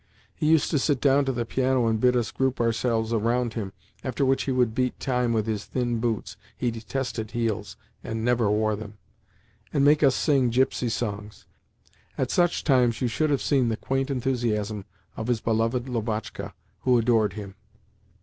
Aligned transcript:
He 0.33 0.47
used 0.47 0.71
to 0.71 0.79
sit 0.79 0.99
down 0.99 1.25
to 1.25 1.31
the 1.31 1.45
piano 1.45 1.85
and 1.85 1.99
bid 1.99 2.15
us 2.15 2.31
group 2.31 2.59
ourselves 2.59 3.13
around 3.13 3.53
him, 3.53 3.71
after 4.03 4.25
which 4.25 4.45
he 4.45 4.51
would 4.51 4.73
beat 4.73 4.99
time 4.99 5.31
with 5.31 5.45
his 5.45 5.65
thin 5.65 5.99
boots 5.99 6.37
(he 6.57 6.71
detested 6.71 7.29
heels, 7.29 7.77
and 8.03 8.25
never 8.25 8.49
wore 8.49 8.75
them), 8.75 8.97
and 9.71 9.85
make 9.85 10.01
us 10.01 10.15
sing 10.15 10.49
gipsy 10.49 10.89
songs. 10.89 11.45
At 12.17 12.31
such 12.31 12.63
times 12.63 12.99
you 12.99 13.07
should 13.07 13.29
have 13.29 13.43
seen 13.43 13.69
the 13.69 13.77
quaint 13.77 14.09
enthusiasm 14.09 14.85
of 15.15 15.27
his 15.27 15.39
beloved 15.39 15.87
Lubotshka, 15.87 16.53
who 16.79 16.97
adored 16.97 17.33
him! 17.33 17.53